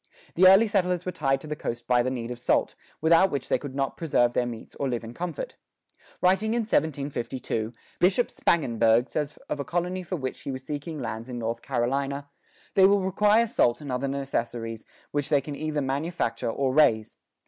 The 0.33 0.47
early 0.47 0.67
settlers 0.67 1.05
were 1.05 1.11
tied 1.11 1.41
to 1.41 1.47
the 1.47 1.55
coast 1.55 1.85
by 1.85 2.01
the 2.01 2.09
need 2.09 2.31
of 2.31 2.39
salt, 2.39 2.73
without 3.01 3.29
which 3.29 3.49
they 3.49 3.59
could 3.59 3.75
not 3.75 3.97
preserve 3.97 4.33
their 4.33 4.47
meats 4.47 4.73
or 4.79 4.89
live 4.89 5.03
in 5.03 5.13
comfort. 5.13 5.57
Writing 6.21 6.55
in 6.55 6.61
1752, 6.61 7.71
Bishop 7.99 8.31
Spangenburg 8.31 9.11
says 9.11 9.37
of 9.47 9.59
a 9.59 9.63
colony 9.63 10.01
for 10.01 10.15
which 10.15 10.39
he 10.41 10.49
was 10.51 10.63
seeking 10.65 10.99
lands 10.99 11.29
in 11.29 11.37
North 11.37 11.61
Carolina, 11.61 12.27
"They 12.73 12.87
will 12.87 13.01
require 13.03 13.45
salt 13.47 13.79
& 13.91 13.91
other 13.91 14.07
necessaries 14.07 14.85
which 15.11 15.29
they 15.29 15.39
can 15.39 15.53
neither 15.53 15.81
manufacture 15.83 16.47
nor 16.47 16.73
raise. 16.73 17.15